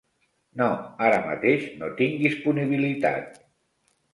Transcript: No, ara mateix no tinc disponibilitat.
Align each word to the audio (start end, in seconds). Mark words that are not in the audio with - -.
No, 0.61 0.69
ara 1.09 1.19
mateix 1.27 1.67
no 1.81 1.91
tinc 2.01 2.17
disponibilitat. 2.25 3.41